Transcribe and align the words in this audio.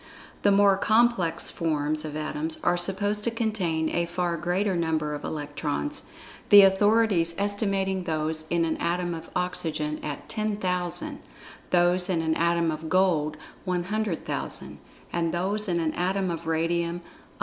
The 0.41 0.49
more 0.51 0.77
complex 0.77 1.51
forms 1.51 2.03
of 2.05 2.15
Atoms 2.15 2.57
are 2.63 2.75
supposed 2.75 3.23
to 3.23 3.29
contain 3.29 3.87
a 3.95 4.07
far 4.07 4.35
greater 4.35 4.75
number 4.75 5.13
of 5.13 5.23
Electrons, 5.23 6.07
the 6.49 6.63
authorities 6.63 7.35
estimating 7.37 8.05
those 8.05 8.47
in 8.49 8.65
an 8.65 8.77
Atom 8.77 9.13
of 9.13 9.29
Oxygen 9.35 9.99
at 10.03 10.27
10,000; 10.27 11.19
those 11.69 12.09
in 12.09 12.23
an 12.23 12.33
Atom 12.33 12.71
of 12.71 12.89
Gold, 12.89 13.37
100,000; 13.65 14.79
and 15.13 15.31
those 15.31 15.67
in 15.69 15.79
an 15.79 15.93
Atom 15.93 16.31
of 16.31 16.47
Radium, 16.47 16.95
150,000. 16.95 17.01